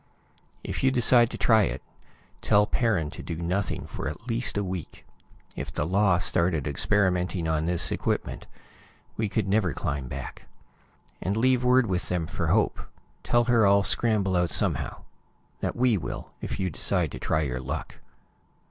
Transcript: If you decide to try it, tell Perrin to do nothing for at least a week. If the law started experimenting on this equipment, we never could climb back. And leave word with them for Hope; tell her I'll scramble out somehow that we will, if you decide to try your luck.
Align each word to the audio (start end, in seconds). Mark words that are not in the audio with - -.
If 0.63 0.83
you 0.83 0.89
decide 0.89 1.29
to 1.29 1.37
try 1.37 1.65
it, 1.65 1.79
tell 2.41 2.65
Perrin 2.65 3.11
to 3.11 3.21
do 3.21 3.35
nothing 3.35 3.85
for 3.85 4.09
at 4.09 4.25
least 4.25 4.57
a 4.57 4.63
week. 4.63 5.05
If 5.55 5.71
the 5.71 5.85
law 5.85 6.17
started 6.17 6.65
experimenting 6.65 7.47
on 7.47 7.67
this 7.67 7.91
equipment, 7.91 8.47
we 9.15 9.27
never 9.45 9.73
could 9.73 9.79
climb 9.79 10.07
back. 10.07 10.47
And 11.21 11.37
leave 11.37 11.63
word 11.63 11.85
with 11.85 12.09
them 12.09 12.25
for 12.25 12.47
Hope; 12.47 12.81
tell 13.23 13.43
her 13.43 13.67
I'll 13.67 13.83
scramble 13.83 14.35
out 14.35 14.49
somehow 14.49 15.03
that 15.59 15.75
we 15.75 15.99
will, 15.99 16.31
if 16.41 16.59
you 16.59 16.71
decide 16.71 17.11
to 17.11 17.19
try 17.19 17.41
your 17.43 17.59
luck. 17.59 17.97